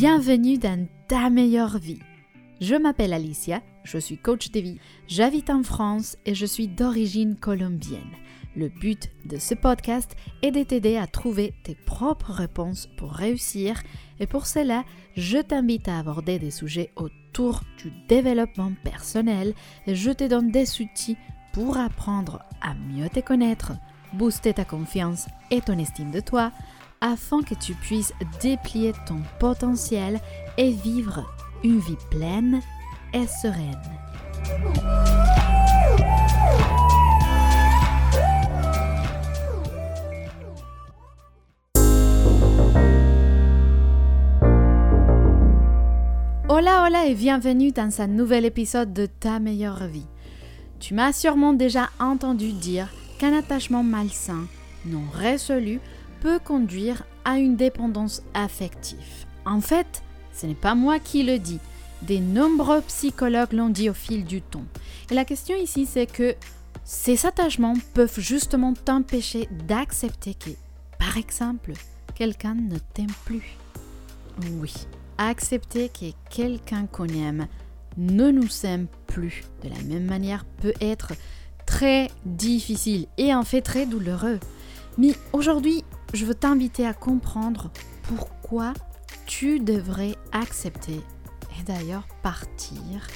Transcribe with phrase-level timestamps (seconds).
[0.00, 1.98] bienvenue dans ta meilleure vie.
[2.62, 7.36] Je m'appelle Alicia, je suis coach de vie, j'habite en France et je suis d'origine
[7.36, 8.16] colombienne.
[8.56, 13.82] Le but de ce podcast est de t'aider à trouver tes propres réponses pour réussir
[14.20, 14.84] et pour cela,
[15.18, 19.52] je t'invite à aborder des sujets autour du développement personnel
[19.86, 21.18] et je te donne des outils
[21.52, 23.72] pour apprendre à mieux te connaître,
[24.14, 26.52] booster ta confiance et ton estime de toi
[27.00, 28.12] afin que tu puisses
[28.42, 30.20] déplier ton potentiel
[30.58, 31.24] et vivre
[31.64, 32.60] une vie pleine
[33.14, 33.80] et sereine.
[46.48, 50.06] Hola hola et bienvenue dans un nouvel épisode de Ta meilleure vie.
[50.78, 54.46] Tu m'as sûrement déjà entendu dire qu'un attachement malsain,
[54.84, 55.80] non résolu,
[56.20, 59.26] peut conduire à une dépendance affective.
[59.44, 60.02] En fait,
[60.32, 61.58] ce n'est pas moi qui le dis.
[62.02, 64.64] Des nombreux psychologues l'ont dit au fil du temps.
[65.10, 66.34] Et la question ici, c'est que
[66.84, 70.50] ces attachements peuvent justement t'empêcher d'accepter que,
[70.98, 71.72] par exemple,
[72.14, 73.56] quelqu'un ne t'aime plus.
[74.58, 74.72] Oui,
[75.18, 77.46] accepter que quelqu'un qu'on aime
[77.96, 81.12] ne nous aime plus de la même manière peut être
[81.66, 84.40] très difficile et en fait très douloureux.
[84.98, 85.79] Mais aujourd'hui,
[86.12, 87.70] je veux t'inviter à comprendre
[88.02, 88.74] pourquoi
[89.26, 91.00] tu devrais accepter
[91.58, 93.06] et d'ailleurs partir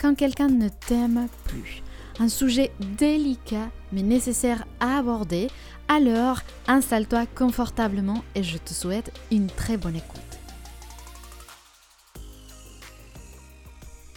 [0.00, 1.82] quand quelqu'un ne t'aime plus.
[2.18, 5.48] Un sujet délicat mais nécessaire à aborder.
[5.88, 10.20] Alors, installe-toi confortablement et je te souhaite une très bonne écoute.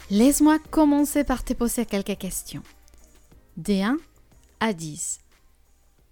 [0.10, 2.64] Laisse-moi commencer par te poser quelques questions.
[3.58, 3.98] De 1
[4.60, 5.22] à 10.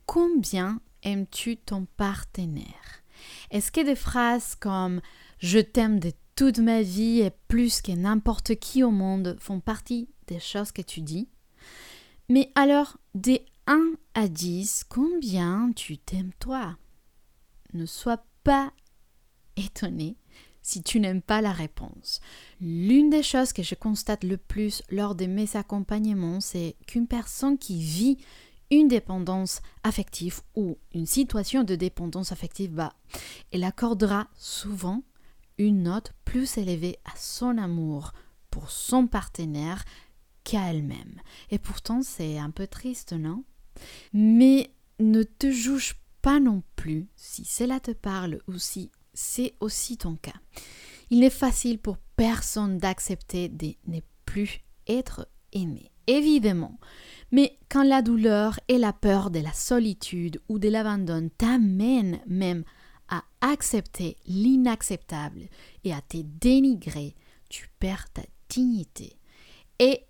[0.05, 3.03] Combien aimes-tu ton partenaire?
[3.49, 5.01] Est-ce que des phrases comme
[5.39, 10.09] Je t'aime de toute ma vie et plus que n'importe qui au monde font partie
[10.27, 11.29] des choses que tu dis?
[12.29, 16.77] Mais alors, des 1 à 10, combien tu t'aimes toi?
[17.73, 18.71] Ne sois pas
[19.57, 20.17] étonné
[20.61, 22.21] si tu n'aimes pas la réponse.
[22.59, 27.57] L'une des choses que je constate le plus lors de mes accompagnements, c'est qu'une personne
[27.57, 28.17] qui vit
[28.71, 32.93] une dépendance affective ou une situation de dépendance affective, bah,
[33.51, 35.03] elle accordera souvent
[35.57, 38.13] une note plus élevée à son amour
[38.49, 39.83] pour son partenaire
[40.43, 41.21] qu'à elle-même.
[41.51, 43.43] Et pourtant, c'est un peu triste, non?
[44.13, 49.97] Mais ne te juge pas non plus si cela te parle ou si c'est aussi
[49.97, 50.39] ton cas.
[51.09, 55.90] Il n'est facile pour personne d'accepter de ne plus être aimé.
[56.07, 56.79] Évidemment,
[57.31, 62.63] mais quand la douleur et la peur de la solitude ou de l'abandon t'amènent même
[63.07, 65.47] à accepter l'inacceptable
[65.83, 67.15] et à te dénigrer,
[67.49, 69.17] tu perds ta dignité.
[69.79, 70.05] Et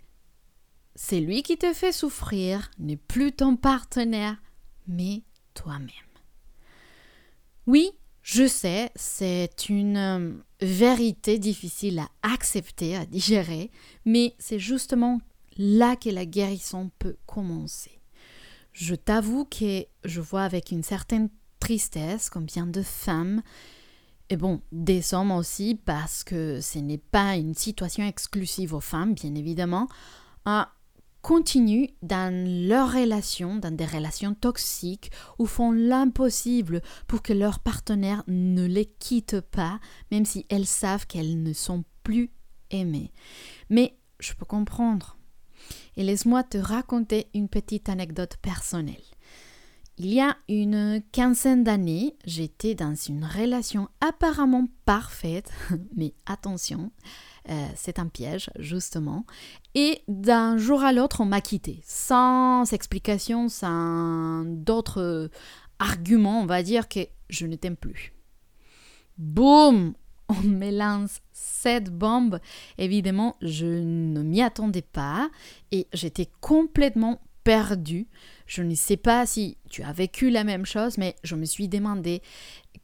[0.96, 4.42] celui qui te fait souffrir n'est plus ton partenaire,
[4.88, 5.90] mais toi-même.
[7.68, 7.92] Oui,
[8.22, 13.72] je sais, c'est une euh, vérité difficile à accepter, à digérer,
[14.06, 15.22] mais c'est justement
[15.58, 18.02] là que la guérison peut commencer.
[18.74, 21.30] Je t'avoue que je vois avec une certaine
[21.60, 23.42] tristesse combien de femmes,
[24.30, 29.14] et bon, des hommes aussi, parce que ce n'est pas une situation exclusive aux femmes,
[29.14, 29.90] bien évidemment,
[31.22, 32.34] continuent dans
[32.68, 38.86] leurs relations, dans des relations toxiques, ou font l'impossible pour que leur partenaire ne les
[38.86, 39.80] quitte pas,
[40.12, 42.32] même si elles savent qu'elles ne sont plus
[42.70, 43.12] aimées.
[43.70, 45.18] Mais je peux comprendre
[45.98, 48.96] et laisse-moi te raconter une petite anecdote personnelle.
[49.98, 55.52] Il y a une quinzaine d'années, j'étais dans une relation apparemment parfaite,
[55.96, 56.92] mais attention,
[57.50, 59.26] euh, c'est un piège, justement.
[59.76, 65.30] Et d'un jour à l'autre, on m'a quitté, sans explication, sans d'autres
[65.78, 68.14] arguments, on va dire que je ne t'aime plus.
[69.18, 69.94] Boum
[70.44, 72.40] on me cette bombe.
[72.78, 75.30] Évidemment, je ne m'y attendais pas
[75.72, 78.08] et j'étais complètement perdue.
[78.46, 81.68] Je ne sais pas si tu as vécu la même chose, mais je me suis
[81.68, 82.22] demandé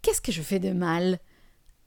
[0.02, 1.20] qu'est-ce que je fais de mal?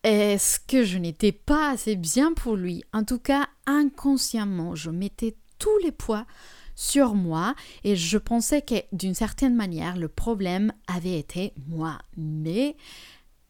[0.02, 2.82] Est-ce que je n'étais pas assez bien pour lui?
[2.92, 6.26] En tout cas, inconsciemment, je mettais tous les poids
[6.74, 7.54] sur moi
[7.84, 11.98] et je pensais que d'une certaine manière, le problème avait été moi.
[12.16, 12.76] Mais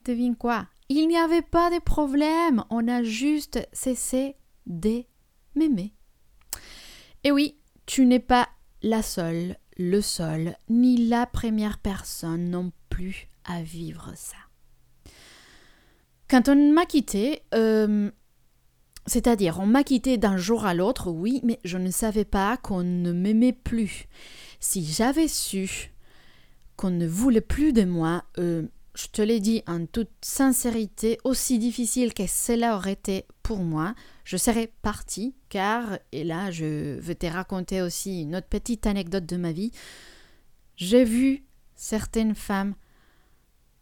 [0.05, 0.67] devine quoi?
[0.91, 4.35] Il n'y avait pas de problème, on a juste cessé
[4.67, 5.05] de
[5.55, 5.95] m'aimer.
[7.23, 7.57] Et oui,
[7.87, 8.49] tu n'es pas
[8.83, 14.37] la seule, le seul, ni la première personne non plus à vivre ça.
[16.29, 18.11] Quand on m'a quitté, euh,
[19.07, 22.83] c'est-à-dire on m'a quitté d'un jour à l'autre, oui, mais je ne savais pas qu'on
[22.83, 24.09] ne m'aimait plus.
[24.59, 25.93] Si j'avais su
[26.75, 28.67] qu'on ne voulait plus de moi, euh,
[29.01, 33.95] je te l'ai dit en toute sincérité, aussi difficile que cela aurait été pour moi,
[34.25, 39.27] je serais partie, car, et là je vais te raconter aussi une autre petite anecdote
[39.27, 39.73] de ma vie,
[40.77, 41.45] j'ai vu
[41.75, 42.75] certaines femmes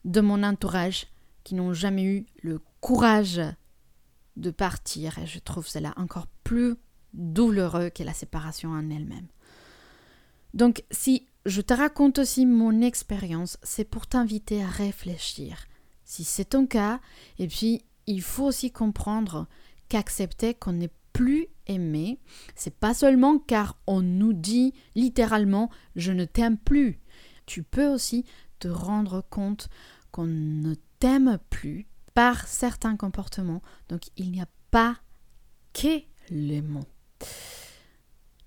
[0.04, 1.06] de mon entourage
[1.42, 3.40] qui n'ont jamais eu le courage
[4.36, 6.76] de partir, et je trouve cela encore plus
[7.12, 9.26] douloureux que la séparation en elle-même.
[10.54, 15.66] Donc si je te raconte aussi mon expérience, c'est pour t'inviter à réfléchir.
[16.04, 17.00] Si c'est ton cas,
[17.38, 19.46] et puis il faut aussi comprendre
[19.88, 22.20] qu'accepter qu'on n'est plus aimé,
[22.54, 27.00] c'est pas seulement car on nous dit littéralement je ne t'aime plus.
[27.46, 28.24] Tu peux aussi
[28.58, 29.68] te rendre compte
[30.12, 33.62] qu'on ne t'aime plus par certains comportements.
[33.88, 34.96] Donc il n'y a pas
[35.72, 36.86] que les mots.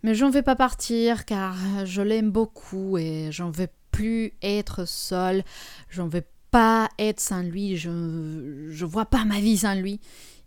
[0.04, 1.56] Mais j'en vais pas partir car
[1.86, 5.44] je l'aime beaucoup et j'en veux plus être seule.
[5.90, 7.78] J'en veux pas être sans lui.
[7.78, 10.00] Je, je vois pas ma vie sans lui.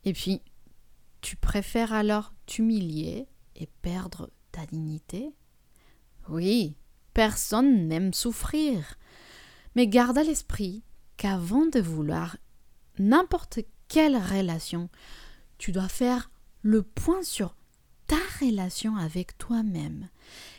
[0.04, 0.42] Et puis,
[1.20, 5.30] tu préfères alors t'humilier et perdre ta dignité?
[6.28, 6.76] Oui,
[7.12, 8.96] personne n'aime souffrir.
[9.76, 10.82] Mais garde à l'esprit
[11.16, 12.36] qu'avant de vouloir
[12.98, 14.88] n'importe quelle relation,
[15.58, 16.30] tu dois faire
[16.62, 17.56] le point sur
[18.06, 20.08] ta relation avec toi-même.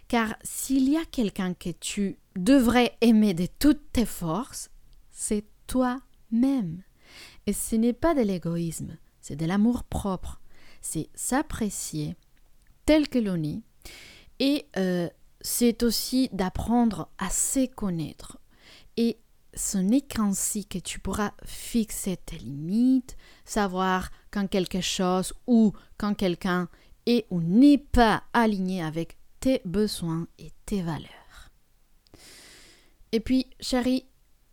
[0.08, 4.70] Car s'il y a quelqu'un que tu devrais aimer de toutes tes forces,
[5.12, 6.84] c'est toi-même.
[7.48, 10.42] Et ce n'est pas de l'égoïsme, c'est de l'amour propre.
[10.82, 12.16] C'est s'apprécier
[12.86, 13.62] tel que l'on est.
[14.40, 15.10] Et euh,
[15.42, 18.38] c'est aussi d'apprendre à se connaître.
[18.98, 19.18] Et
[19.54, 23.16] ce n'est qu'ainsi que tu pourras fixer tes limites,
[23.46, 26.68] savoir quand quelque chose ou quand quelqu'un
[27.06, 31.52] et ou n'est pas aligné avec tes besoins et tes valeurs.
[33.12, 34.06] Et puis, chérie,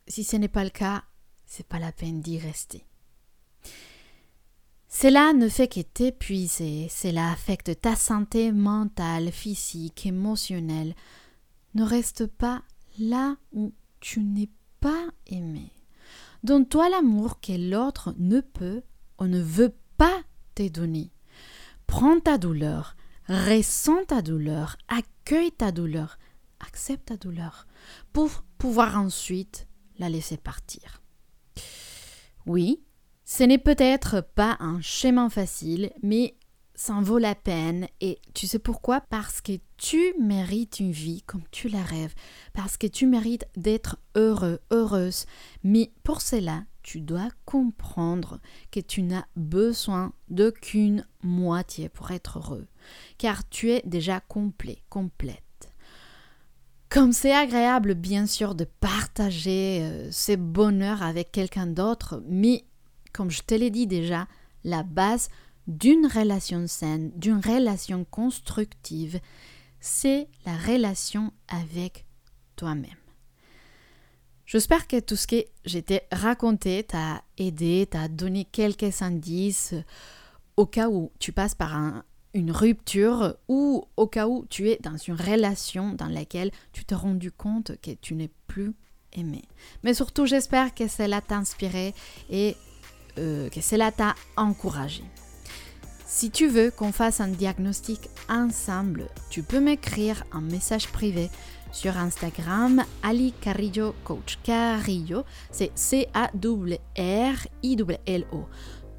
[0.07, 1.05] si ce n'est pas le cas,
[1.47, 2.87] c'est pas la peine d'y rester.
[4.89, 10.95] Cela ne fait que t'épuiser, cela affecte ta santé mentale, physique, émotionnelle.
[11.75, 12.63] Ne reste pas
[12.99, 14.51] là où tu n'es
[14.81, 15.73] pas aimé.
[16.43, 18.83] Donne-toi l'amour que l'autre ne peut
[19.19, 20.23] ou ne veut pas
[20.55, 21.12] te donner.
[21.93, 22.97] Prends ta douleur,
[23.29, 26.19] ressens ta douleur, accueille ta douleur,
[26.67, 27.67] accepte ta douleur,
[28.15, 29.69] pour pouvoir ensuite
[29.99, 31.03] la laisser partir.
[32.47, 32.83] Oui,
[33.27, 36.39] ce n'est peut-être pas un chemin facile, mais
[36.75, 37.87] ça en vaut la peine.
[38.01, 39.03] Et tu sais pourquoi?
[39.03, 42.15] Parce que tu mérites une vie comme tu la rêves,
[42.55, 45.27] parce que tu mérites d'être heureux, heureuse.
[45.63, 48.41] Mais pour cela, tu dois comprendre
[48.71, 52.67] que tu n'as besoin d'aucune moitié pour être heureux,
[53.19, 55.43] car tu es déjà complet, complète.
[56.89, 62.65] Comme c'est agréable bien sûr de partager euh, ce bonheur avec quelqu'un d'autre, mais
[63.13, 64.27] comme je te l'ai dit déjà,
[64.65, 65.29] la base
[65.67, 69.21] d'une relation saine, d'une relation constructive,
[69.81, 72.05] c'est la relation avec
[72.57, 73.02] toi-même.
[74.53, 79.73] J'espère que tout ce que j'étais raconté t'a aidé, t'a donné quelques indices
[80.59, 84.99] au cas où tu passes par une rupture ou au cas où tu es dans
[84.99, 88.75] une relation dans laquelle tu t'es rendu compte que tu n'es plus
[89.15, 89.41] aimé.
[89.85, 91.95] Mais surtout, j'espère que cela t'a inspiré
[92.29, 92.55] et
[93.17, 95.03] euh, que cela t'a encouragé.
[96.15, 101.31] Si tu veux qu'on fasse un diagnostic ensemble, tu peux m'écrire un message privé
[101.73, 104.39] sur Instagram Ali Carrillo Coach.
[104.43, 106.35] Carrillo, c'est C-A-R-I-L-O.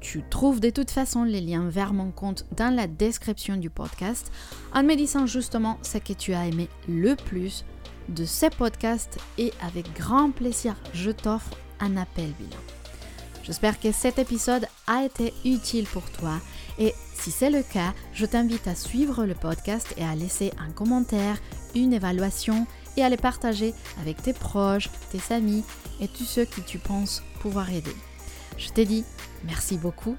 [0.00, 4.32] Tu trouves de toute façon les liens vers mon compte dans la description du podcast
[4.74, 7.64] en me disant justement ce que tu as aimé le plus
[8.08, 12.73] de ces podcasts et avec grand plaisir, je t'offre un appel bilan.
[13.44, 16.40] J'espère que cet épisode a été utile pour toi
[16.78, 20.70] et si c'est le cas, je t'invite à suivre le podcast et à laisser un
[20.70, 21.36] commentaire,
[21.74, 25.64] une évaluation et à les partager avec tes proches, tes amis
[26.00, 27.94] et tous ceux qui tu penses pouvoir aider.
[28.56, 29.04] Je te dis
[29.44, 30.16] merci beaucoup,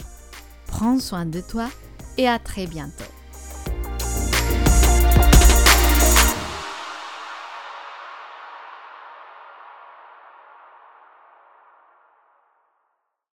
[0.68, 1.70] prends soin de toi
[2.18, 3.15] et à très bientôt.